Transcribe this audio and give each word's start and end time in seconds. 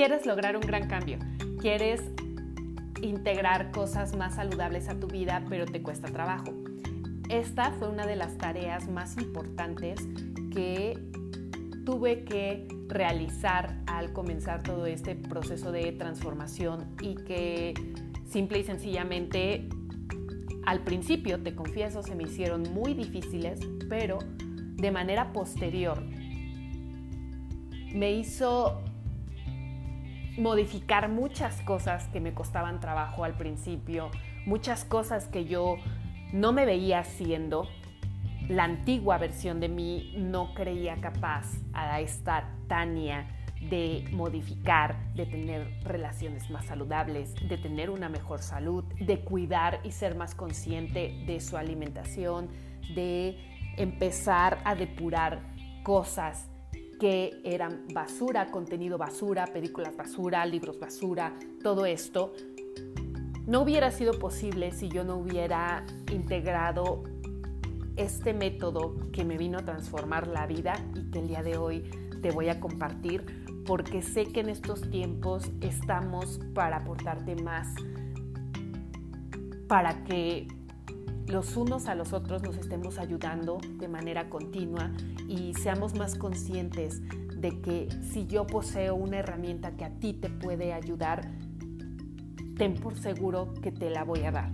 quieres 0.00 0.24
lograr 0.24 0.56
un 0.56 0.62
gran 0.62 0.88
cambio, 0.88 1.18
quieres 1.60 2.00
integrar 3.02 3.70
cosas 3.70 4.16
más 4.16 4.36
saludables 4.36 4.88
a 4.88 4.98
tu 4.98 5.08
vida, 5.08 5.44
pero 5.50 5.66
te 5.66 5.82
cuesta 5.82 6.08
trabajo. 6.08 6.54
Esta 7.28 7.72
fue 7.72 7.90
una 7.90 8.06
de 8.06 8.16
las 8.16 8.38
tareas 8.38 8.88
más 8.88 9.18
importantes 9.18 10.00
que 10.54 10.98
tuve 11.84 12.24
que 12.24 12.66
realizar 12.88 13.76
al 13.86 14.14
comenzar 14.14 14.62
todo 14.62 14.86
este 14.86 15.16
proceso 15.16 15.70
de 15.70 15.92
transformación 15.92 16.96
y 17.02 17.16
que 17.16 17.74
simple 18.26 18.60
y 18.60 18.64
sencillamente 18.64 19.68
al 20.64 20.80
principio, 20.80 21.42
te 21.42 21.54
confieso, 21.54 22.02
se 22.02 22.14
me 22.14 22.22
hicieron 22.22 22.62
muy 22.72 22.94
difíciles, 22.94 23.60
pero 23.90 24.18
de 24.76 24.90
manera 24.92 25.34
posterior 25.34 26.02
me 27.92 28.12
hizo 28.12 28.82
modificar 30.38 31.08
muchas 31.08 31.60
cosas 31.62 32.08
que 32.08 32.20
me 32.20 32.34
costaban 32.34 32.80
trabajo 32.80 33.24
al 33.24 33.34
principio, 33.34 34.10
muchas 34.46 34.84
cosas 34.84 35.26
que 35.26 35.44
yo 35.44 35.76
no 36.32 36.52
me 36.52 36.64
veía 36.64 37.00
haciendo. 37.00 37.68
La 38.48 38.64
antigua 38.64 39.18
versión 39.18 39.60
de 39.60 39.68
mí 39.68 40.14
no 40.16 40.54
creía 40.54 40.96
capaz 41.00 41.46
a 41.72 42.00
esta 42.00 42.48
Tania 42.66 43.28
de 43.68 44.08
modificar, 44.12 44.96
de 45.14 45.26
tener 45.26 45.68
relaciones 45.84 46.50
más 46.50 46.64
saludables, 46.64 47.34
de 47.48 47.58
tener 47.58 47.90
una 47.90 48.08
mejor 48.08 48.40
salud, 48.40 48.84
de 48.98 49.20
cuidar 49.20 49.80
y 49.84 49.92
ser 49.92 50.14
más 50.14 50.34
consciente 50.34 51.22
de 51.26 51.40
su 51.40 51.56
alimentación, 51.56 52.48
de 52.94 53.38
empezar 53.76 54.58
a 54.64 54.74
depurar 54.74 55.40
cosas 55.82 56.49
que 57.00 57.40
eran 57.42 57.86
basura, 57.92 58.50
contenido 58.50 58.98
basura, 58.98 59.46
películas 59.46 59.96
basura, 59.96 60.44
libros 60.44 60.78
basura, 60.78 61.34
todo 61.62 61.86
esto, 61.86 62.34
no 63.46 63.62
hubiera 63.62 63.90
sido 63.90 64.18
posible 64.18 64.70
si 64.70 64.88
yo 64.90 65.02
no 65.02 65.16
hubiera 65.16 65.84
integrado 66.12 67.02
este 67.96 68.34
método 68.34 68.96
que 69.12 69.24
me 69.24 69.38
vino 69.38 69.58
a 69.58 69.64
transformar 69.64 70.28
la 70.28 70.46
vida 70.46 70.74
y 70.94 71.10
que 71.10 71.20
el 71.20 71.28
día 71.28 71.42
de 71.42 71.56
hoy 71.56 71.90
te 72.20 72.30
voy 72.30 72.50
a 72.50 72.60
compartir 72.60 73.24
porque 73.66 74.02
sé 74.02 74.26
que 74.26 74.40
en 74.40 74.50
estos 74.50 74.90
tiempos 74.90 75.50
estamos 75.62 76.38
para 76.54 76.78
aportarte 76.78 77.34
más, 77.36 77.66
para 79.68 80.04
que 80.04 80.48
los 81.26 81.56
unos 81.56 81.86
a 81.86 81.94
los 81.94 82.12
otros 82.12 82.42
nos 82.42 82.56
estemos 82.56 82.98
ayudando 82.98 83.58
de 83.78 83.88
manera 83.88 84.28
continua 84.28 84.90
y 85.28 85.54
seamos 85.54 85.94
más 85.94 86.16
conscientes 86.16 87.02
de 87.40 87.60
que 87.60 87.88
si 88.02 88.26
yo 88.26 88.46
poseo 88.46 88.94
una 88.94 89.18
herramienta 89.18 89.76
que 89.76 89.84
a 89.84 89.90
ti 89.90 90.12
te 90.12 90.28
puede 90.28 90.72
ayudar, 90.72 91.30
ten 92.56 92.74
por 92.74 92.96
seguro 92.98 93.54
que 93.62 93.72
te 93.72 93.90
la 93.90 94.04
voy 94.04 94.24
a 94.24 94.32
dar. 94.32 94.52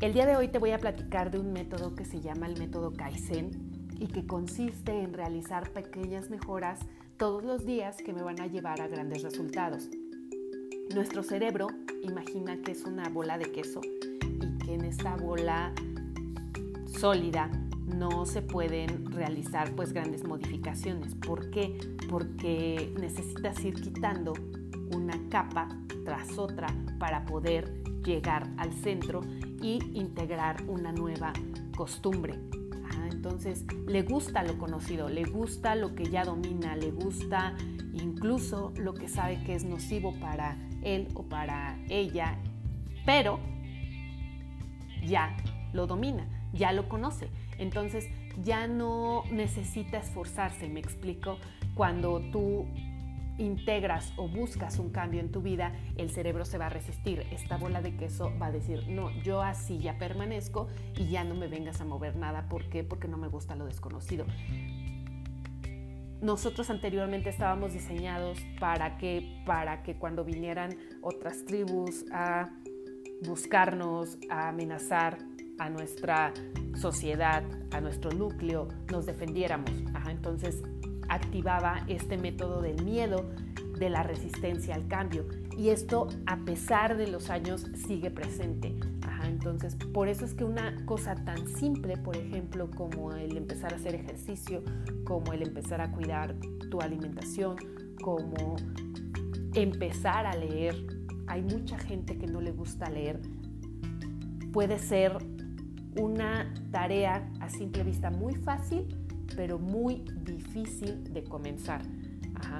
El 0.00 0.12
día 0.12 0.26
de 0.26 0.36
hoy 0.36 0.48
te 0.48 0.58
voy 0.58 0.70
a 0.70 0.78
platicar 0.78 1.30
de 1.30 1.38
un 1.38 1.52
método 1.52 1.94
que 1.94 2.04
se 2.04 2.20
llama 2.20 2.46
el 2.46 2.58
método 2.58 2.92
Kaizen 2.92 3.50
y 3.98 4.06
que 4.06 4.26
consiste 4.26 4.92
en 4.92 5.12
realizar 5.12 5.70
pequeñas 5.70 6.30
mejoras 6.30 6.80
todos 7.18 7.44
los 7.44 7.66
días 7.66 7.98
que 7.98 8.12
me 8.12 8.22
van 8.22 8.40
a 8.40 8.46
llevar 8.46 8.80
a 8.80 8.88
grandes 8.88 9.22
resultados. 9.22 9.88
Nuestro 10.94 11.22
cerebro 11.22 11.68
imagina 12.02 12.62
que 12.62 12.72
es 12.72 12.84
una 12.84 13.08
bola 13.10 13.36
de 13.36 13.52
queso 13.52 13.80
esta 14.90 15.14
bola 15.16 15.72
sólida 16.98 17.48
no 17.86 18.26
se 18.26 18.42
pueden 18.42 19.10
realizar 19.12 19.74
pues 19.76 19.92
grandes 19.92 20.24
modificaciones. 20.24 21.14
¿Por 21.14 21.50
qué? 21.50 21.78
Porque 22.08 22.92
necesitas 22.98 23.64
ir 23.64 23.74
quitando 23.74 24.32
una 24.92 25.14
capa 25.28 25.68
tras 26.04 26.36
otra 26.38 26.66
para 26.98 27.24
poder 27.24 27.72
llegar 28.04 28.50
al 28.56 28.72
centro 28.72 29.20
y 29.62 29.78
integrar 29.94 30.62
una 30.66 30.92
nueva 30.92 31.32
costumbre. 31.76 32.34
entonces 33.10 33.64
le 33.86 34.02
gusta 34.02 34.42
lo 34.42 34.58
conocido, 34.58 35.08
le 35.08 35.24
gusta 35.24 35.74
lo 35.74 35.94
que 35.94 36.04
ya 36.04 36.24
domina, 36.24 36.74
le 36.74 36.90
gusta 36.90 37.54
incluso 37.92 38.72
lo 38.76 38.94
que 38.94 39.08
sabe 39.08 39.42
que 39.44 39.54
es 39.54 39.64
nocivo 39.64 40.14
para 40.18 40.56
él 40.82 41.08
o 41.14 41.22
para 41.24 41.78
ella, 41.88 42.38
pero 43.04 43.38
ya 45.04 45.36
lo 45.72 45.86
domina, 45.86 46.26
ya 46.52 46.72
lo 46.72 46.88
conoce. 46.88 47.28
Entonces 47.58 48.08
ya 48.42 48.66
no 48.66 49.24
necesita 49.30 49.98
esforzarse, 49.98 50.68
me 50.68 50.80
explico. 50.80 51.38
Cuando 51.74 52.20
tú 52.32 52.66
integras 53.38 54.12
o 54.16 54.28
buscas 54.28 54.78
un 54.78 54.90
cambio 54.90 55.20
en 55.20 55.32
tu 55.32 55.40
vida, 55.40 55.72
el 55.96 56.10
cerebro 56.10 56.44
se 56.44 56.58
va 56.58 56.66
a 56.66 56.68
resistir. 56.68 57.26
Esta 57.30 57.56
bola 57.56 57.80
de 57.80 57.96
queso 57.96 58.32
va 58.40 58.46
a 58.46 58.52
decir, 58.52 58.86
no, 58.88 59.10
yo 59.22 59.42
así 59.42 59.78
ya 59.78 59.98
permanezco 59.98 60.68
y 60.96 61.08
ya 61.08 61.24
no 61.24 61.34
me 61.34 61.48
vengas 61.48 61.80
a 61.80 61.84
mover 61.84 62.16
nada. 62.16 62.48
¿Por 62.48 62.68
qué? 62.68 62.84
Porque 62.84 63.08
no 63.08 63.16
me 63.16 63.28
gusta 63.28 63.56
lo 63.56 63.64
desconocido. 63.64 64.26
Nosotros 66.20 66.68
anteriormente 66.68 67.30
estábamos 67.30 67.72
diseñados 67.72 68.38
para 68.58 68.98
que, 68.98 69.42
para 69.46 69.82
que 69.82 69.94
cuando 69.96 70.22
vinieran 70.22 70.76
otras 71.00 71.46
tribus 71.46 72.04
a 72.12 72.50
buscarnos, 73.26 74.18
a 74.28 74.48
amenazar 74.48 75.18
a 75.58 75.68
nuestra 75.68 76.32
sociedad, 76.74 77.44
a 77.70 77.80
nuestro 77.80 78.10
núcleo, 78.10 78.68
nos 78.90 79.06
defendiéramos. 79.06 79.70
entonces 80.08 80.62
activaba 81.08 81.84
este 81.88 82.16
método 82.16 82.62
del 82.62 82.82
miedo, 82.84 83.30
de 83.78 83.90
la 83.90 84.02
resistencia 84.02 84.74
al 84.74 84.86
cambio. 84.88 85.26
Y 85.56 85.70
esto, 85.70 86.08
a 86.26 86.38
pesar 86.38 86.96
de 86.96 87.08
los 87.08 87.30
años, 87.30 87.66
sigue 87.86 88.10
presente. 88.10 88.74
entonces, 89.24 89.74
por 89.74 90.08
eso 90.08 90.24
es 90.24 90.34
que 90.34 90.44
una 90.44 90.74
cosa 90.86 91.14
tan 91.14 91.46
simple, 91.48 91.96
por 91.96 92.16
ejemplo, 92.16 92.70
como 92.70 93.12
el 93.12 93.36
empezar 93.36 93.72
a 93.72 93.76
hacer 93.76 93.94
ejercicio, 93.94 94.62
como 95.04 95.32
el 95.32 95.42
empezar 95.42 95.80
a 95.80 95.90
cuidar 95.92 96.36
tu 96.70 96.80
alimentación, 96.80 97.56
como 98.02 98.56
empezar 99.54 100.26
a 100.26 100.34
leer 100.34 100.99
hay 101.30 101.42
mucha 101.42 101.78
gente 101.78 102.18
que 102.18 102.26
no 102.26 102.40
le 102.40 102.50
gusta 102.50 102.90
leer, 102.90 103.20
puede 104.52 104.80
ser 104.80 105.16
una 105.96 106.52
tarea 106.72 107.30
a 107.38 107.48
simple 107.48 107.84
vista 107.84 108.10
muy 108.10 108.34
fácil, 108.34 108.88
pero 109.36 109.56
muy 109.56 110.02
difícil 110.24 111.04
de 111.04 111.22
comenzar. 111.22 111.82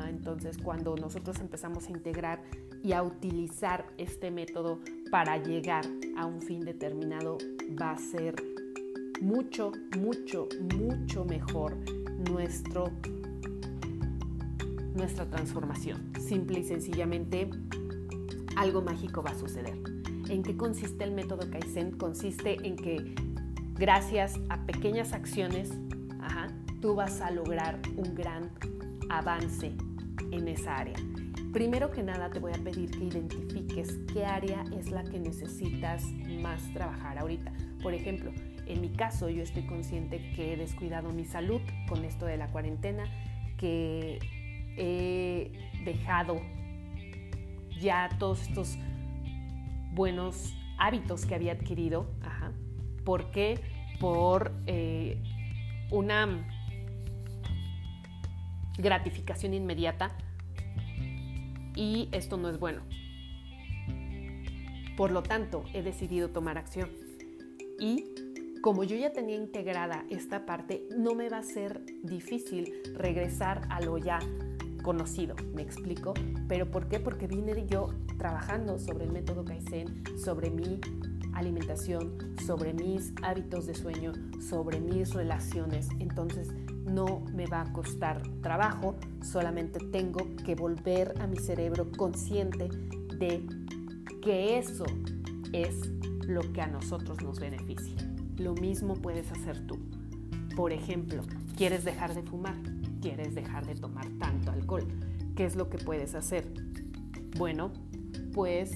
entonces, 0.08 0.56
cuando 0.56 0.94
nosotros 0.94 1.40
empezamos 1.40 1.88
a 1.88 1.90
integrar 1.90 2.42
y 2.84 2.92
a 2.92 3.02
utilizar 3.02 3.86
este 3.98 4.30
método 4.30 4.78
para 5.10 5.36
llegar 5.36 5.84
a 6.16 6.26
un 6.26 6.40
fin 6.40 6.60
determinado, 6.60 7.38
va 7.80 7.90
a 7.90 7.98
ser 7.98 8.36
mucho, 9.20 9.72
mucho, 9.98 10.48
mucho 10.78 11.24
mejor 11.24 11.76
nuestro, 12.30 12.92
nuestra 14.94 15.28
transformación. 15.28 16.12
Simple 16.20 16.60
y 16.60 16.64
sencillamente 16.64 17.50
algo 18.60 18.82
mágico 18.82 19.22
va 19.22 19.30
a 19.30 19.38
suceder. 19.38 19.74
¿En 20.28 20.42
qué 20.42 20.54
consiste 20.54 21.02
el 21.04 21.12
método 21.12 21.48
Kaizen? 21.50 21.92
Consiste 21.92 22.58
en 22.66 22.76
que 22.76 23.14
gracias 23.74 24.38
a 24.50 24.58
pequeñas 24.66 25.14
acciones, 25.14 25.70
tú 26.82 26.94
vas 26.94 27.22
a 27.22 27.30
lograr 27.30 27.78
un 27.96 28.14
gran 28.14 28.50
avance 29.08 29.72
en 30.30 30.48
esa 30.48 30.76
área. 30.76 30.96
Primero 31.54 31.90
que 31.90 32.02
nada 32.02 32.30
te 32.30 32.38
voy 32.38 32.52
a 32.52 32.62
pedir 32.62 32.90
que 32.90 33.04
identifiques 33.04 33.98
qué 34.12 34.26
área 34.26 34.64
es 34.78 34.90
la 34.90 35.04
que 35.04 35.18
necesitas 35.18 36.04
más 36.42 36.62
trabajar 36.74 37.18
ahorita. 37.18 37.52
Por 37.82 37.94
ejemplo, 37.94 38.30
en 38.66 38.80
mi 38.82 38.90
caso 38.90 39.30
yo 39.30 39.42
estoy 39.42 39.66
consciente 39.66 40.32
que 40.36 40.52
he 40.52 40.56
descuidado 40.56 41.10
mi 41.12 41.24
salud 41.24 41.60
con 41.88 42.04
esto 42.04 42.26
de 42.26 42.36
la 42.36 42.48
cuarentena, 42.48 43.04
que 43.56 44.18
he 44.76 45.50
dejado 45.84 46.40
ya 47.80 48.08
todos 48.18 48.42
estos 48.42 48.76
buenos 49.92 50.54
hábitos 50.78 51.26
que 51.26 51.34
había 51.34 51.52
adquirido. 51.52 52.10
Ajá. 52.22 52.52
¿Por 53.04 53.30
qué? 53.30 53.60
Por 53.98 54.52
eh, 54.66 55.22
una 55.90 56.46
gratificación 58.78 59.54
inmediata 59.54 60.16
y 61.74 62.08
esto 62.12 62.36
no 62.36 62.48
es 62.48 62.58
bueno. 62.58 62.82
Por 64.96 65.12
lo 65.12 65.22
tanto, 65.22 65.64
he 65.72 65.82
decidido 65.82 66.30
tomar 66.30 66.58
acción. 66.58 66.90
Y 67.78 68.04
como 68.60 68.84
yo 68.84 68.96
ya 68.96 69.12
tenía 69.12 69.36
integrada 69.36 70.04
esta 70.10 70.44
parte, 70.44 70.86
no 70.94 71.14
me 71.14 71.30
va 71.30 71.38
a 71.38 71.42
ser 71.42 71.82
difícil 72.02 72.72
regresar 72.94 73.62
a 73.70 73.80
lo 73.80 73.96
ya 73.96 74.18
conocido, 74.82 75.34
me 75.54 75.62
explico. 75.62 76.14
¿Pero 76.48 76.70
por 76.70 76.88
qué? 76.88 77.00
Porque 77.00 77.26
vine 77.26 77.66
yo 77.66 77.88
trabajando 78.18 78.78
sobre 78.78 79.04
el 79.04 79.12
método 79.12 79.44
Kaizen, 79.44 80.04
sobre 80.18 80.50
mi 80.50 80.80
alimentación, 81.34 82.36
sobre 82.44 82.74
mis 82.74 83.12
hábitos 83.22 83.66
de 83.66 83.74
sueño, 83.74 84.12
sobre 84.40 84.80
mis 84.80 85.14
relaciones. 85.14 85.88
Entonces 85.98 86.48
no 86.84 87.22
me 87.32 87.46
va 87.46 87.62
a 87.62 87.72
costar 87.72 88.22
trabajo, 88.42 88.96
solamente 89.22 89.78
tengo 89.78 90.18
que 90.44 90.54
volver 90.54 91.14
a 91.20 91.26
mi 91.26 91.36
cerebro 91.36 91.90
consciente 91.96 92.68
de 93.18 93.46
que 94.22 94.58
eso 94.58 94.84
es 95.52 95.76
lo 96.26 96.40
que 96.52 96.60
a 96.60 96.66
nosotros 96.66 97.22
nos 97.22 97.40
beneficia. 97.40 97.96
Lo 98.36 98.54
mismo 98.54 98.94
puedes 98.94 99.30
hacer 99.32 99.66
tú. 99.66 99.78
Por 100.56 100.72
ejemplo, 100.72 101.22
¿quieres 101.56 101.84
dejar 101.84 102.14
de 102.14 102.22
fumar? 102.22 102.56
¿Quieres 103.00 103.34
dejar 103.34 103.66
de 103.66 103.74
tomar 103.74 104.08
¿Qué 105.34 105.44
es 105.44 105.56
lo 105.56 105.68
que 105.68 105.78
puedes 105.78 106.14
hacer? 106.14 106.46
Bueno, 107.36 107.72
pues 108.32 108.70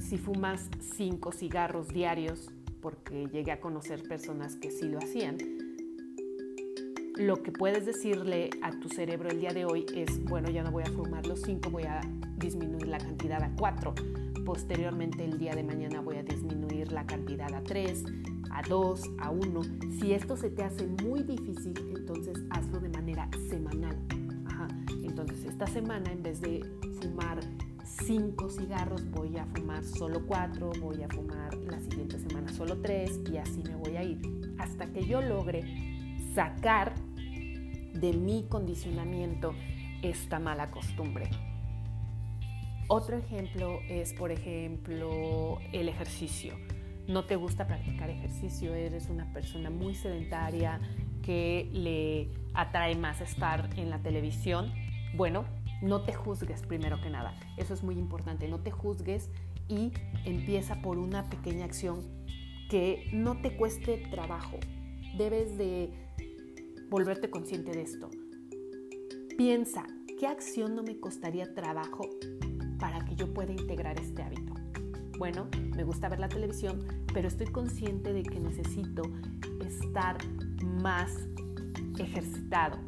si 0.00 0.18
fumas 0.18 0.68
cinco 0.96 1.30
cigarros 1.30 1.88
diarios, 1.88 2.50
porque 2.80 3.26
llegué 3.26 3.52
a 3.52 3.60
conocer 3.60 4.02
personas 4.02 4.56
que 4.56 4.70
sí 4.70 4.88
lo 4.88 4.98
hacían, 4.98 5.38
lo 7.16 7.42
que 7.42 7.52
puedes 7.52 7.84
decirle 7.84 8.50
a 8.62 8.70
tu 8.78 8.88
cerebro 8.88 9.28
el 9.28 9.40
día 9.40 9.50
de 9.50 9.64
hoy 9.64 9.86
es, 9.94 10.24
bueno, 10.24 10.50
ya 10.50 10.62
no 10.62 10.70
voy 10.70 10.84
a 10.84 10.90
fumar 10.90 11.26
los 11.26 11.42
cinco, 11.42 11.70
voy 11.70 11.84
a 11.84 12.00
disminuir 12.36 12.86
la 12.86 12.98
cantidad 12.98 13.42
a 13.42 13.54
cuatro. 13.56 13.94
Posteriormente 14.44 15.24
el 15.24 15.38
día 15.38 15.54
de 15.54 15.62
mañana 15.62 16.00
voy 16.00 16.16
a 16.16 16.22
disminuir 16.22 16.90
la 16.92 17.06
cantidad 17.06 17.52
a 17.54 17.62
tres, 17.62 18.04
a 18.50 18.62
dos, 18.62 19.02
a 19.18 19.30
uno. 19.30 19.62
Si 20.00 20.12
esto 20.12 20.36
se 20.36 20.50
te 20.50 20.62
hace 20.62 20.86
muy 20.86 21.22
difícil, 21.22 21.74
entonces 21.96 22.38
hazlo 22.50 22.80
de 22.80 22.88
manera 22.88 23.28
semanal. 23.48 23.96
Esta 25.58 25.72
semana 25.72 26.12
en 26.12 26.22
vez 26.22 26.40
de 26.40 26.64
fumar 27.02 27.40
cinco 27.82 28.48
cigarros, 28.48 29.10
voy 29.10 29.36
a 29.38 29.44
fumar 29.46 29.82
solo 29.82 30.24
cuatro, 30.24 30.70
voy 30.80 31.02
a 31.02 31.08
fumar 31.08 31.52
la 31.56 31.80
siguiente 31.80 32.16
semana 32.20 32.52
solo 32.52 32.80
tres 32.80 33.18
y 33.28 33.38
así 33.38 33.64
me 33.64 33.74
voy 33.74 33.96
a 33.96 34.04
ir 34.04 34.20
hasta 34.56 34.86
que 34.86 35.04
yo 35.04 35.20
logre 35.20 35.64
sacar 36.32 36.94
de 37.92 38.12
mi 38.12 38.44
condicionamiento 38.48 39.52
esta 40.00 40.38
mala 40.38 40.70
costumbre. 40.70 41.28
Otro 42.86 43.16
ejemplo 43.16 43.80
es, 43.88 44.12
por 44.12 44.30
ejemplo, 44.30 45.58
el 45.72 45.88
ejercicio. 45.88 46.54
No 47.08 47.24
te 47.24 47.34
gusta 47.34 47.66
practicar 47.66 48.10
ejercicio, 48.10 48.74
eres 48.74 49.08
una 49.08 49.32
persona 49.32 49.70
muy 49.70 49.96
sedentaria 49.96 50.78
que 51.20 51.68
le 51.72 52.30
atrae 52.54 52.94
más 52.94 53.20
estar 53.20 53.68
en 53.76 53.90
la 53.90 53.98
televisión. 53.98 54.72
Bueno, 55.14 55.44
no 55.82 56.02
te 56.02 56.12
juzgues 56.12 56.62
primero 56.62 57.00
que 57.00 57.10
nada. 57.10 57.38
Eso 57.56 57.74
es 57.74 57.82
muy 57.82 57.98
importante. 57.98 58.48
No 58.48 58.60
te 58.60 58.70
juzgues 58.70 59.30
y 59.68 59.92
empieza 60.24 60.80
por 60.82 60.98
una 60.98 61.28
pequeña 61.28 61.64
acción 61.64 62.00
que 62.70 63.08
no 63.12 63.40
te 63.40 63.56
cueste 63.56 63.98
trabajo. 64.10 64.58
Debes 65.16 65.56
de 65.56 65.90
volverte 66.90 67.30
consciente 67.30 67.72
de 67.72 67.82
esto. 67.82 68.10
Piensa, 69.36 69.86
¿qué 70.18 70.26
acción 70.26 70.74
no 70.74 70.82
me 70.82 70.98
costaría 70.98 71.54
trabajo 71.54 72.08
para 72.78 73.04
que 73.04 73.14
yo 73.14 73.32
pueda 73.32 73.52
integrar 73.52 74.00
este 74.00 74.22
hábito? 74.22 74.54
Bueno, 75.18 75.48
me 75.76 75.84
gusta 75.84 76.08
ver 76.08 76.20
la 76.20 76.28
televisión, 76.28 76.86
pero 77.12 77.28
estoy 77.28 77.46
consciente 77.46 78.12
de 78.12 78.22
que 78.22 78.38
necesito 78.38 79.02
estar 79.66 80.18
más 80.62 81.12
ejercitado, 81.98 82.78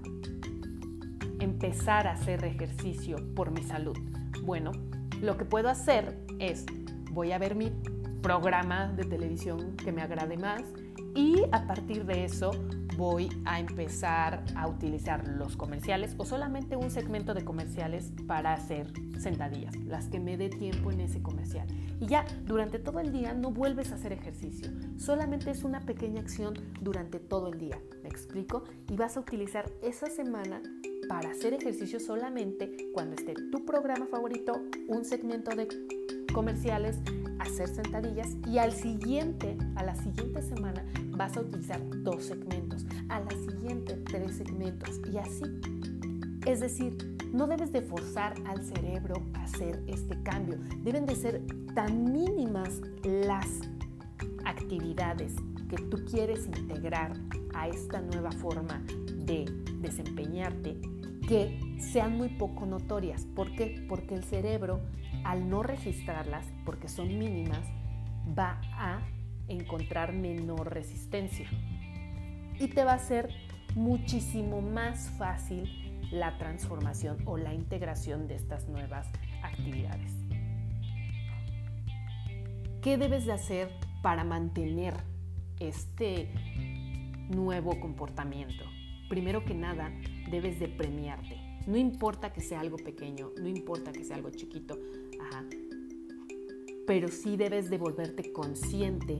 empezar 1.40 2.06
a 2.06 2.12
hacer 2.12 2.44
ejercicio 2.44 3.16
por 3.34 3.50
mi 3.50 3.62
salud. 3.62 3.96
Bueno, 4.42 4.72
lo 5.20 5.36
que 5.36 5.44
puedo 5.44 5.68
hacer 5.68 6.16
es, 6.38 6.64
voy 7.10 7.32
a 7.32 7.38
ver 7.38 7.54
mi 7.54 7.72
programa 8.22 8.88
de 8.88 9.04
televisión 9.04 9.76
que 9.76 9.92
me 9.92 10.02
agrade 10.02 10.36
más 10.36 10.62
y 11.14 11.42
a 11.52 11.66
partir 11.66 12.04
de 12.04 12.24
eso 12.24 12.52
voy 12.96 13.30
a 13.46 13.58
empezar 13.58 14.44
a 14.54 14.68
utilizar 14.68 15.26
los 15.26 15.56
comerciales 15.56 16.14
o 16.18 16.24
solamente 16.24 16.76
un 16.76 16.90
segmento 16.90 17.34
de 17.34 17.44
comerciales 17.44 18.12
para 18.26 18.52
hacer 18.52 18.92
sentadillas, 19.18 19.74
las 19.76 20.08
que 20.08 20.20
me 20.20 20.36
dé 20.36 20.50
tiempo 20.50 20.90
en 20.90 21.00
ese 21.00 21.22
comercial. 21.22 21.66
Y 21.98 22.06
ya 22.06 22.24
durante 22.44 22.78
todo 22.78 23.00
el 23.00 23.12
día 23.12 23.32
no 23.32 23.50
vuelves 23.50 23.92
a 23.92 23.94
hacer 23.94 24.12
ejercicio, 24.12 24.70
solamente 24.98 25.50
es 25.50 25.64
una 25.64 25.80
pequeña 25.80 26.20
acción 26.20 26.54
durante 26.80 27.18
todo 27.18 27.48
el 27.48 27.58
día, 27.58 27.78
¿me 28.02 28.08
explico? 28.08 28.64
Y 28.90 28.96
vas 28.96 29.16
a 29.16 29.20
utilizar 29.20 29.70
esa 29.82 30.06
semana 30.06 30.60
para 31.10 31.30
hacer 31.30 31.54
ejercicio 31.54 31.98
solamente 31.98 32.88
cuando 32.94 33.16
esté 33.16 33.34
tu 33.50 33.64
programa 33.64 34.06
favorito, 34.06 34.62
un 34.86 35.04
segmento 35.04 35.50
de 35.56 35.66
comerciales, 36.32 36.98
hacer 37.40 37.68
sentadillas 37.68 38.36
y 38.46 38.58
al 38.58 38.70
siguiente, 38.70 39.58
a 39.74 39.82
la 39.82 39.96
siguiente 39.96 40.40
semana 40.40 40.86
vas 41.08 41.36
a 41.36 41.40
utilizar 41.40 41.80
dos 42.04 42.26
segmentos, 42.26 42.86
a 43.08 43.18
la 43.18 43.30
siguiente 43.30 43.94
tres 44.04 44.36
segmentos 44.36 45.00
y 45.12 45.18
así. 45.18 45.42
Es 46.46 46.60
decir, 46.60 46.96
no 47.32 47.48
debes 47.48 47.72
de 47.72 47.82
forzar 47.82 48.34
al 48.46 48.62
cerebro 48.62 49.20
a 49.34 49.42
hacer 49.42 49.82
este 49.88 50.22
cambio. 50.22 50.58
Deben 50.84 51.06
de 51.06 51.16
ser 51.16 51.42
tan 51.74 52.12
mínimas 52.12 52.80
las 53.02 53.48
actividades 54.44 55.34
que 55.68 55.76
tú 55.76 56.04
quieres 56.08 56.46
integrar 56.46 57.14
a 57.52 57.66
esta 57.66 58.00
nueva 58.00 58.30
forma 58.30 58.80
de 59.26 59.59
desempeñarte 59.90 60.76
que 61.28 61.76
sean 61.78 62.16
muy 62.16 62.28
poco 62.28 62.66
notorias. 62.66 63.24
¿Por 63.24 63.54
qué? 63.54 63.84
Porque 63.88 64.14
el 64.14 64.24
cerebro, 64.24 64.80
al 65.24 65.48
no 65.48 65.62
registrarlas, 65.62 66.46
porque 66.64 66.88
son 66.88 67.18
mínimas, 67.18 67.66
va 68.36 68.60
a 68.72 69.00
encontrar 69.48 70.12
menor 70.12 70.72
resistencia. 70.72 71.48
Y 72.58 72.68
te 72.68 72.84
va 72.84 72.94
a 72.94 72.98
ser 72.98 73.30
muchísimo 73.74 74.60
más 74.60 75.10
fácil 75.18 75.68
la 76.10 76.36
transformación 76.38 77.18
o 77.24 77.36
la 77.36 77.54
integración 77.54 78.26
de 78.26 78.34
estas 78.34 78.68
nuevas 78.68 79.06
actividades. 79.42 80.12
¿Qué 82.82 82.96
debes 82.96 83.26
de 83.26 83.32
hacer 83.32 83.70
para 84.02 84.24
mantener 84.24 84.94
este 85.60 86.28
nuevo 87.28 87.78
comportamiento? 87.78 88.69
Primero 89.10 89.44
que 89.44 89.52
nada 89.52 89.92
debes 90.30 90.58
de 90.58 90.68
premiarte. 90.68 91.36
No 91.66 91.76
importa 91.76 92.32
que 92.32 92.40
sea 92.40 92.60
algo 92.60 92.76
pequeño, 92.78 93.32
no 93.38 93.48
importa 93.48 93.92
que 93.92 94.04
sea 94.04 94.16
algo 94.16 94.30
chiquito, 94.30 94.78
pero 96.86 97.08
sí 97.08 97.36
debes 97.36 97.68
de 97.68 97.76
volverte 97.76 98.32
consciente 98.32 99.18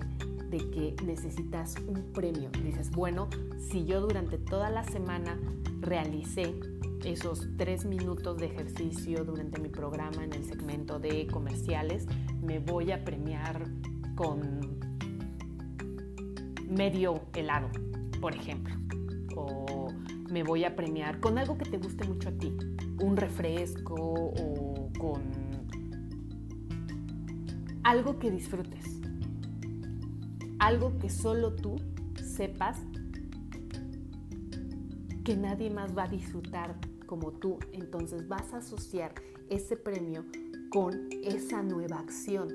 de 0.49 0.59
que 0.71 0.97
necesitas 1.05 1.75
un 1.87 2.13
premio. 2.13 2.51
Dices, 2.65 2.91
bueno, 2.91 3.29
si 3.59 3.85
yo 3.85 4.01
durante 4.01 4.39
toda 4.39 4.71
la 4.71 4.85
semana 4.85 5.39
realicé 5.81 6.55
esos 7.05 7.49
tres 7.57 7.85
minutos 7.85 8.39
de 8.39 8.47
ejercicio 8.47 9.25
durante 9.25 9.61
mi 9.61 9.69
programa 9.69 10.25
en 10.25 10.33
el 10.33 10.45
segmento 10.45 10.99
de 10.99 11.27
comerciales, 11.27 12.07
me 12.43 12.59
voy 12.59 12.93
a 12.93 13.05
premiar 13.05 13.65
con 14.15 14.81
medio 16.69 17.21
helado, 17.35 17.69
por 18.21 18.35
ejemplo. 18.35 18.75
O 19.37 19.80
me 20.31 20.43
voy 20.43 20.65
a 20.65 20.77
premiar 20.77 21.21
con 21.21 21.39
algo 21.39 21.59
que 21.59 21.69
te 21.69 21.79
guste 21.79 22.07
mucho 22.07 22.29
a 22.29 22.33
ti, 22.33 22.57
un 23.01 23.17
refresco 23.17 23.95
o 23.95 24.91
con 24.99 25.23
algo 27.83 28.19
que 28.19 28.31
disfrutes, 28.31 29.01
algo 30.59 30.99
que 30.99 31.11
solo 31.11 31.55
tú 31.55 31.77
sepas 32.23 32.79
que 35.25 35.37
nadie 35.37 35.71
más 35.71 35.97
va 35.97 36.05
a 36.05 36.09
disfrutar 36.09 36.77
como 37.07 37.33
tú, 37.33 37.59
entonces 37.73 38.29
vas 38.29 38.53
a 38.53 38.59
asociar 38.59 39.15
ese 39.49 39.77
premio 39.77 40.25
con 40.71 41.09
esa 41.25 41.63
nueva 41.63 41.99
acción 41.99 42.49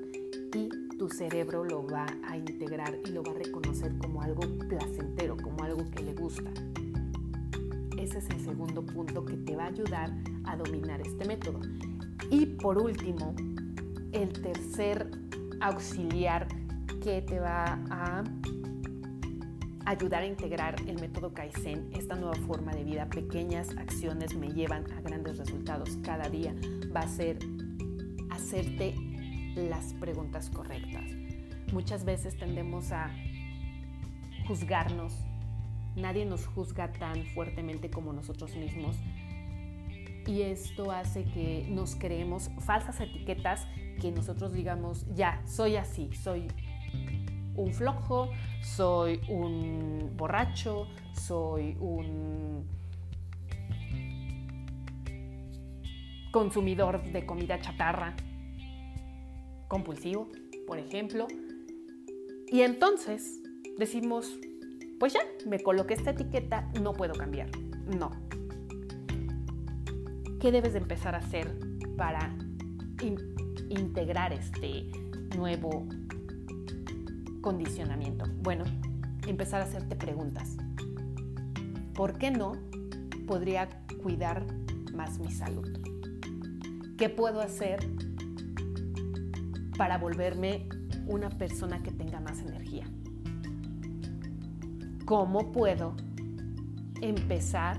y 0.54 0.68
tu 0.96 1.10
cerebro 1.10 1.64
lo 1.64 1.86
va 1.86 2.06
a 2.26 2.38
integrar 2.38 2.96
y 3.04 3.10
lo 3.10 3.22
va 3.22 3.32
a 3.32 3.34
reconocer 3.34 3.98
como 3.98 4.22
algo 4.22 4.40
placentero, 4.66 5.36
como 5.36 5.62
algo 5.62 5.84
que 5.90 6.02
le 6.02 6.14
gusta. 6.14 6.50
Ese 7.98 8.18
es 8.18 8.30
el 8.30 8.40
segundo 8.40 8.84
punto 8.84 9.24
que 9.24 9.36
te 9.36 9.56
va 9.56 9.64
a 9.64 9.68
ayudar 9.68 10.12
a 10.44 10.56
dominar 10.56 11.00
este 11.00 11.24
método. 11.26 11.60
Y 12.30 12.46
por 12.46 12.78
último, 12.78 13.34
el 14.12 14.32
tercer 14.32 15.10
auxiliar 15.60 16.46
que 17.02 17.22
te 17.22 17.38
va 17.38 17.78
a 17.90 18.24
ayudar 19.86 20.22
a 20.22 20.26
integrar 20.26 20.74
el 20.86 21.00
método 21.00 21.32
Kaizen, 21.32 21.90
esta 21.94 22.16
nueva 22.16 22.34
forma 22.46 22.72
de 22.72 22.84
vida, 22.84 23.08
pequeñas 23.08 23.70
acciones 23.78 24.34
me 24.34 24.48
llevan 24.48 24.90
a 24.92 25.00
grandes 25.00 25.38
resultados 25.38 25.96
cada 26.02 26.28
día, 26.28 26.54
va 26.94 27.00
a 27.00 27.08
ser 27.08 27.38
hacerte 28.30 28.94
las 29.54 29.94
preguntas 29.94 30.50
correctas. 30.50 31.04
Muchas 31.72 32.04
veces 32.04 32.36
tendemos 32.36 32.92
a 32.92 33.10
juzgarnos 34.46 35.14
Nadie 35.96 36.26
nos 36.26 36.46
juzga 36.46 36.92
tan 36.92 37.24
fuertemente 37.34 37.90
como 37.90 38.12
nosotros 38.12 38.54
mismos. 38.54 38.96
Y 40.26 40.42
esto 40.42 40.90
hace 40.90 41.24
que 41.24 41.66
nos 41.70 41.96
creemos 41.96 42.50
falsas 42.60 43.00
etiquetas 43.00 43.66
que 44.00 44.12
nosotros 44.12 44.52
digamos, 44.52 45.06
ya, 45.14 45.42
soy 45.46 45.76
así, 45.76 46.10
soy 46.12 46.48
un 47.54 47.72
flojo, 47.72 48.30
soy 48.62 49.20
un 49.28 50.12
borracho, 50.16 50.86
soy 51.12 51.76
un 51.80 52.66
consumidor 56.30 57.02
de 57.12 57.24
comida 57.24 57.58
chatarra 57.60 58.14
compulsivo, 59.68 60.28
por 60.66 60.78
ejemplo. 60.78 61.26
Y 62.48 62.60
entonces 62.60 63.40
decimos, 63.78 64.38
pues 64.98 65.12
ya, 65.12 65.20
me 65.46 65.60
coloqué 65.60 65.94
esta 65.94 66.10
etiqueta, 66.10 66.70
no 66.80 66.92
puedo 66.92 67.14
cambiar. 67.14 67.50
No. 67.86 68.10
¿Qué 70.40 70.52
debes 70.52 70.72
de 70.72 70.78
empezar 70.78 71.14
a 71.14 71.18
hacer 71.18 71.54
para 71.96 72.34
integrar 73.68 74.32
este 74.32 74.90
nuevo 75.36 75.86
condicionamiento? 77.40 78.24
Bueno, 78.42 78.64
empezar 79.26 79.60
a 79.60 79.64
hacerte 79.64 79.96
preguntas. 79.96 80.56
¿Por 81.94 82.18
qué 82.18 82.30
no 82.30 82.52
podría 83.26 83.68
cuidar 84.02 84.46
más 84.94 85.18
mi 85.18 85.30
salud? 85.30 85.68
¿Qué 86.96 87.10
puedo 87.10 87.40
hacer 87.40 87.80
para 89.76 89.98
volverme 89.98 90.68
una 91.06 91.28
persona 91.28 91.82
que 91.82 91.90
tenga 91.90 92.20
más 92.20 92.40
energía? 92.40 92.86
¿Cómo 95.06 95.52
puedo 95.52 95.94
empezar 97.00 97.78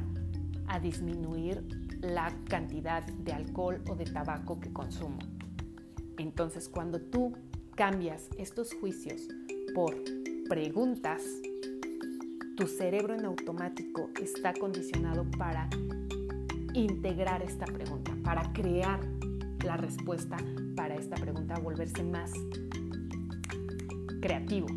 a 0.66 0.80
disminuir 0.80 1.62
la 2.00 2.34
cantidad 2.48 3.04
de 3.04 3.34
alcohol 3.34 3.84
o 3.90 3.96
de 3.96 4.06
tabaco 4.06 4.62
que 4.62 4.72
consumo? 4.72 5.20
Entonces, 6.18 6.70
cuando 6.70 7.02
tú 7.02 7.34
cambias 7.76 8.30
estos 8.38 8.74
juicios 8.76 9.28
por 9.76 9.94
preguntas, 10.48 11.22
tu 12.56 12.66
cerebro 12.66 13.14
en 13.14 13.26
automático 13.26 14.10
está 14.22 14.54
condicionado 14.54 15.30
para 15.38 15.70
integrar 16.76 17.44
esta 17.44 17.66
pregunta, 17.66 18.16
para 18.24 18.54
crear 18.54 19.02
la 19.66 19.76
respuesta 19.76 20.38
para 20.78 20.96
esta 20.96 21.18
pregunta, 21.18 21.60
volverse 21.60 22.06
más 22.06 22.32
creativo 24.22 24.68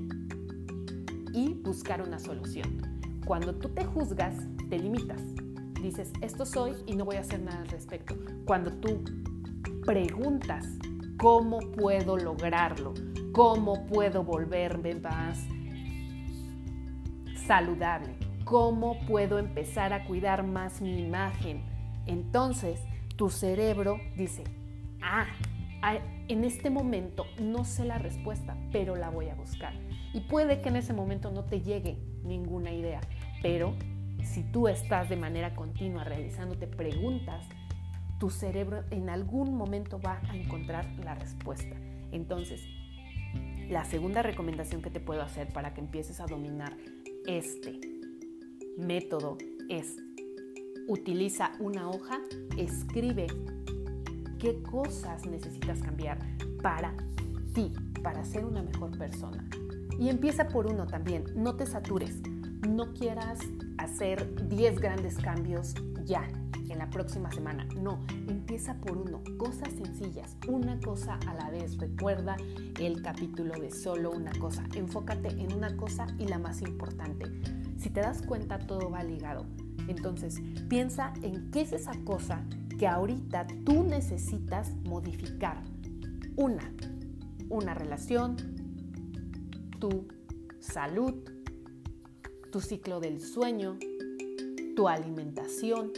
y 1.32 1.54
buscar 1.54 2.02
una 2.02 2.18
solución. 2.18 2.82
Cuando 3.25 3.54
tú 3.54 3.68
te 3.68 3.84
juzgas, 3.84 4.37
te 4.68 4.78
limitas. 4.78 5.22
Dices, 5.80 6.12
esto 6.20 6.44
soy 6.44 6.75
y 6.87 6.94
no 6.94 7.04
voy 7.04 7.16
a 7.16 7.20
hacer 7.20 7.40
nada 7.40 7.60
al 7.60 7.68
respecto. 7.68 8.16
Cuando 8.44 8.72
tú 8.72 9.02
preguntas, 9.87 10.66
¿cómo 11.16 11.60
puedo 11.60 12.16
lograrlo? 12.16 12.92
¿Cómo 13.32 13.87
puedo 13.87 14.25
volverme 14.25 14.94
más 14.96 15.46
saludable? 17.46 18.16
¿Cómo 18.44 18.99
puedo 19.06 19.38
empezar 19.38 19.92
a 19.92 20.04
cuidar 20.04 20.44
más 20.44 20.80
mi 20.80 20.99
imagen? 20.99 21.62
Entonces, 22.06 22.80
tu 23.16 23.30
cerebro 23.30 23.99
dice, 24.16 24.44
ah, 25.02 25.26
en 26.30 26.44
este 26.44 26.70
momento 26.70 27.26
no 27.40 27.64
sé 27.64 27.84
la 27.84 27.99
respuesta, 27.99 28.56
pero 28.70 28.94
la 28.94 29.10
voy 29.10 29.28
a 29.28 29.34
buscar. 29.34 29.75
Y 30.14 30.20
puede 30.20 30.60
que 30.60 30.68
en 30.68 30.76
ese 30.76 30.92
momento 30.92 31.32
no 31.32 31.44
te 31.44 31.60
llegue 31.60 31.99
ninguna 32.22 32.72
idea, 32.72 33.00
pero 33.42 33.75
si 34.22 34.44
tú 34.44 34.68
estás 34.68 35.08
de 35.08 35.16
manera 35.16 35.56
continua 35.56 36.04
realizándote 36.04 36.68
preguntas, 36.68 37.46
tu 38.20 38.30
cerebro 38.30 38.84
en 38.90 39.10
algún 39.10 39.56
momento 39.56 40.00
va 40.00 40.20
a 40.28 40.37
encontrar 40.37 40.87
la 41.02 41.16
respuesta. 41.16 41.75
Entonces, 42.12 42.62
la 43.68 43.84
segunda 43.84 44.22
recomendación 44.22 44.82
que 44.82 44.90
te 44.90 45.00
puedo 45.00 45.22
hacer 45.22 45.52
para 45.52 45.75
que 45.75 45.80
empieces 45.80 46.20
a 46.20 46.26
dominar 46.26 46.76
este 47.26 47.80
método 48.78 49.37
es 49.68 49.96
utiliza 50.87 51.52
una 51.60 51.88
hoja, 51.88 52.20
escribe 52.56 53.26
qué 54.40 54.62
cosas 54.62 55.26
necesitas 55.26 55.80
cambiar 55.82 56.18
para 56.62 56.94
ti, 57.54 57.73
para 58.02 58.25
ser 58.25 58.44
una 58.44 58.62
mejor 58.62 58.97
persona. 58.97 59.47
Y 59.99 60.09
empieza 60.09 60.49
por 60.49 60.66
uno 60.66 60.87
también, 60.87 61.25
no 61.37 61.56
te 61.56 61.66
satures, 61.66 62.23
no 62.66 62.94
quieras 62.94 63.38
hacer 63.76 64.49
10 64.49 64.80
grandes 64.80 65.18
cambios 65.18 65.75
ya, 66.04 66.26
en 66.70 66.78
la 66.78 66.88
próxima 66.88 67.30
semana. 67.30 67.66
No, 67.80 68.00
empieza 68.28 68.75
por 68.75 68.97
uno, 68.97 69.23
cosas 69.37 69.73
sencillas, 69.73 70.37
una 70.49 70.80
cosa 70.80 71.18
a 71.26 71.35
la 71.35 71.50
vez. 71.50 71.76
Recuerda 71.76 72.37
el 72.78 73.02
capítulo 73.02 73.54
de 73.61 73.70
solo 73.70 74.11
una 74.11 74.32
cosa. 74.38 74.64
Enfócate 74.75 75.28
en 75.28 75.52
una 75.52 75.76
cosa 75.76 76.06
y 76.18 76.26
la 76.26 76.38
más 76.38 76.62
importante. 76.62 77.26
Si 77.76 77.90
te 77.90 78.00
das 78.00 78.23
cuenta, 78.23 78.59
todo 78.59 78.90
va 78.90 79.02
ligado. 79.02 79.47
Entonces, 79.90 80.40
piensa 80.68 81.12
en 81.23 81.50
qué 81.50 81.62
es 81.62 81.73
esa 81.73 81.92
cosa 82.04 82.44
que 82.78 82.87
ahorita 82.87 83.47
tú 83.64 83.82
necesitas 83.82 84.73
modificar. 84.85 85.62
Una, 86.37 86.73
una 87.49 87.75
relación, 87.75 88.37
tu 89.80 90.06
salud, 90.61 91.14
tu 92.52 92.61
ciclo 92.61 93.00
del 93.00 93.20
sueño, 93.20 93.78
tu 94.76 94.88
alimentación. 94.88 95.90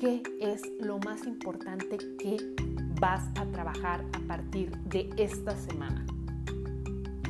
¿Qué 0.00 0.24
es 0.40 0.62
lo 0.80 0.98
más 0.98 1.24
importante 1.24 1.96
que 2.18 2.36
vas 3.00 3.22
a 3.36 3.46
trabajar 3.46 4.04
a 4.14 4.18
partir 4.26 4.76
de 4.78 5.08
esta 5.16 5.56
semana? 5.56 6.04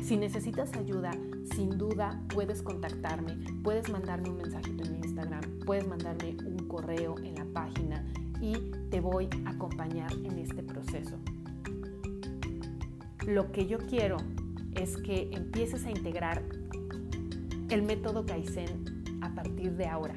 Si 0.01 0.17
necesitas 0.17 0.73
ayuda, 0.73 1.11
sin 1.55 1.77
duda 1.77 2.19
puedes 2.33 2.63
contactarme, 2.63 3.37
puedes 3.63 3.89
mandarme 3.91 4.31
un 4.31 4.37
mensajito 4.37 4.83
en 4.85 5.02
Puedes 5.65 5.87
mandarme 5.87 6.35
un 6.45 6.67
correo 6.67 7.17
en 7.19 7.35
la 7.35 7.45
página 7.45 8.05
y 8.41 8.53
te 8.89 8.99
voy 8.99 9.29
a 9.45 9.51
acompañar 9.51 10.11
en 10.11 10.37
este 10.37 10.61
proceso. 10.63 11.17
Lo 13.25 13.51
que 13.53 13.65
yo 13.65 13.77
quiero 13.79 14.17
es 14.75 14.97
que 14.97 15.29
empieces 15.31 15.85
a 15.85 15.91
integrar 15.91 16.43
el 17.69 17.83
método 17.83 18.25
Kaizen 18.25 19.03
a 19.21 19.33
partir 19.33 19.77
de 19.77 19.85
ahora. 19.85 20.15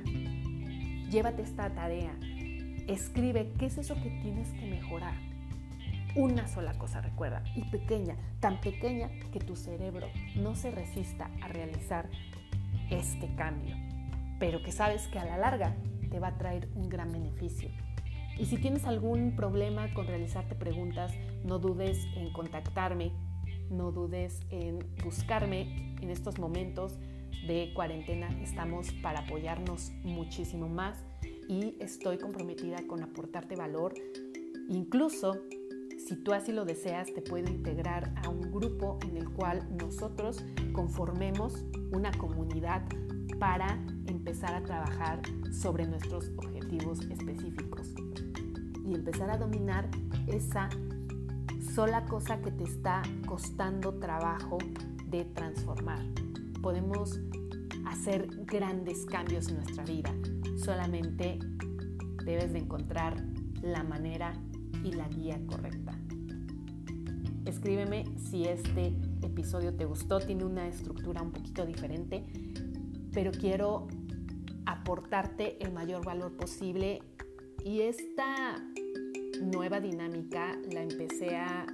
Llévate 1.08 1.42
esta 1.42 1.72
tarea, 1.72 2.18
escribe 2.88 3.52
qué 3.58 3.66
es 3.66 3.78
eso 3.78 3.94
que 3.94 4.10
tienes 4.22 4.48
que 4.54 4.66
mejorar. 4.68 5.14
Una 6.16 6.48
sola 6.48 6.76
cosa, 6.78 7.00
recuerda, 7.00 7.44
y 7.54 7.62
pequeña, 7.70 8.16
tan 8.40 8.60
pequeña 8.60 9.08
que 9.32 9.38
tu 9.38 9.54
cerebro 9.54 10.08
no 10.34 10.56
se 10.56 10.72
resista 10.72 11.30
a 11.42 11.48
realizar 11.48 12.08
este 12.90 13.32
cambio 13.36 13.85
pero 14.38 14.62
que 14.62 14.72
sabes 14.72 15.08
que 15.08 15.18
a 15.18 15.24
la 15.24 15.38
larga 15.38 15.76
te 16.10 16.20
va 16.20 16.28
a 16.28 16.38
traer 16.38 16.68
un 16.74 16.88
gran 16.88 17.10
beneficio. 17.10 17.70
Y 18.38 18.46
si 18.46 18.58
tienes 18.58 18.84
algún 18.84 19.34
problema 19.34 19.92
con 19.94 20.06
realizarte 20.06 20.54
preguntas, 20.54 21.12
no 21.44 21.58
dudes 21.58 22.06
en 22.16 22.32
contactarme, 22.32 23.12
no 23.70 23.92
dudes 23.92 24.40
en 24.50 24.78
buscarme 25.02 25.94
en 26.02 26.10
estos 26.10 26.38
momentos 26.38 26.98
de 27.46 27.72
cuarentena. 27.74 28.28
Estamos 28.42 28.92
para 29.02 29.20
apoyarnos 29.20 29.92
muchísimo 30.02 30.68
más 30.68 31.02
y 31.48 31.76
estoy 31.80 32.18
comprometida 32.18 32.78
con 32.86 33.02
aportarte 33.02 33.56
valor. 33.56 33.94
Incluso, 34.68 35.40
si 36.06 36.16
tú 36.22 36.32
así 36.32 36.52
lo 36.52 36.64
deseas, 36.64 37.12
te 37.14 37.22
puedo 37.22 37.48
integrar 37.48 38.12
a 38.22 38.28
un 38.28 38.52
grupo 38.52 38.98
en 39.08 39.16
el 39.16 39.30
cual 39.30 39.66
nosotros 39.76 40.44
conformemos 40.72 41.64
una 41.92 42.10
comunidad 42.12 42.82
para 43.38 43.78
empezar 44.06 44.54
a 44.54 44.62
trabajar 44.62 45.20
sobre 45.52 45.86
nuestros 45.86 46.30
objetivos 46.36 47.00
específicos 47.10 47.94
y 48.84 48.94
empezar 48.94 49.30
a 49.30 49.36
dominar 49.36 49.88
esa 50.26 50.68
sola 51.74 52.04
cosa 52.06 52.40
que 52.40 52.50
te 52.50 52.64
está 52.64 53.02
costando 53.26 53.94
trabajo 53.98 54.58
de 55.08 55.24
transformar. 55.24 56.04
Podemos 56.62 57.20
hacer 57.86 58.28
grandes 58.46 59.04
cambios 59.06 59.48
en 59.48 59.56
nuestra 59.56 59.84
vida, 59.84 60.12
solamente 60.56 61.38
debes 62.24 62.52
de 62.52 62.60
encontrar 62.60 63.22
la 63.62 63.84
manera 63.84 64.32
y 64.82 64.92
la 64.92 65.08
guía 65.08 65.40
correcta. 65.46 65.92
Escríbeme 67.44 68.04
si 68.18 68.44
este 68.44 68.88
episodio 69.22 69.74
te 69.74 69.84
gustó, 69.84 70.18
tiene 70.18 70.44
una 70.44 70.66
estructura 70.66 71.22
un 71.22 71.30
poquito 71.30 71.64
diferente 71.64 72.24
pero 73.16 73.32
quiero 73.32 73.86
aportarte 74.66 75.56
el 75.64 75.72
mayor 75.72 76.04
valor 76.04 76.36
posible 76.36 77.00
y 77.64 77.80
esta 77.80 78.62
nueva 79.40 79.80
dinámica 79.80 80.54
la 80.70 80.82
empecé 80.82 81.34
a 81.34 81.64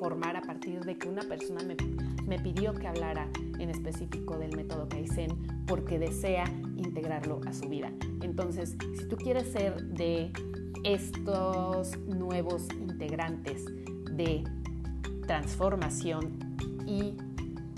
formar 0.00 0.36
a 0.36 0.42
partir 0.42 0.80
de 0.80 0.98
que 0.98 1.08
una 1.08 1.22
persona 1.22 1.62
me, 1.62 1.76
me, 2.26 2.40
pidió 2.40 2.74
que 2.74 2.88
hablara 2.88 3.28
en 3.60 3.70
específico 3.70 4.36
del 4.36 4.56
método 4.56 4.88
Kaizen 4.88 5.64
porque 5.68 6.00
desea 6.00 6.42
integrarlo 6.76 7.40
a 7.46 7.52
su 7.52 7.68
vida. 7.68 7.92
Entonces, 8.22 8.76
si 8.98 9.06
tú 9.06 9.16
quieres 9.16 9.52
ser 9.52 9.80
de 9.80 10.32
estos 10.82 11.96
nuevos 12.00 12.66
integrantes 12.80 13.64
de 14.10 14.42
transformación 15.24 16.36
y 16.84 17.16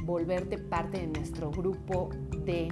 volverte 0.02 0.56
parte 0.56 0.98
de 1.00 1.08
nuestro 1.08 1.50
grupo 1.50 2.08
de 2.46 2.68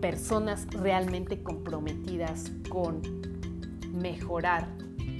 personas 0.00 0.66
realmente 0.72 1.42
comprometidas 1.42 2.52
con 2.68 3.00
mejorar 3.92 4.68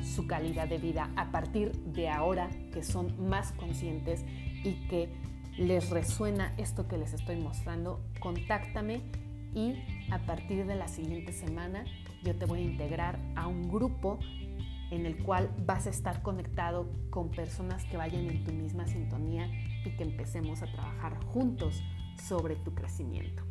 su 0.03 0.27
calidad 0.27 0.69
de 0.69 0.79
vida 0.79 1.11
a 1.17 1.31
partir 1.31 1.73
de 1.73 2.09
ahora 2.09 2.51
que 2.73 2.83
son 2.83 3.29
más 3.29 3.53
conscientes 3.53 4.25
y 4.65 4.75
que 4.89 5.09
les 5.57 5.91
resuena 5.91 6.55
esto 6.57 6.89
que 6.89 6.99
les 6.99 7.13
estoy 7.13 7.37
mostrando, 7.37 8.01
contáctame 8.21 9.03
y 9.55 9.75
a 10.11 10.19
partir 10.21 10.67
de 10.67 10.75
la 10.75 10.89
siguiente 10.89 11.33
semana 11.33 11.85
yo 12.23 12.35
te 12.37 12.47
voy 12.47 12.61
a 12.61 12.65
integrar 12.65 13.19
a 13.37 13.47
un 13.47 13.69
grupo 13.69 14.19
en 14.91 15.07
el 15.07 15.17
cual 15.23 15.51
vas 15.65 15.87
a 15.87 15.91
estar 15.91 16.23
conectado 16.23 16.91
con 17.11 17.31
personas 17.31 17.85
que 17.85 17.97
vayan 17.97 18.29
en 18.29 18.45
tu 18.45 18.53
misma 18.53 18.87
sintonía 18.87 19.49
y 19.85 19.91
que 19.91 20.03
empecemos 20.03 20.63
a 20.63 20.67
trabajar 20.67 21.23
juntos 21.27 21.83
sobre 22.21 22.57
tu 22.57 22.75
crecimiento. 22.75 23.43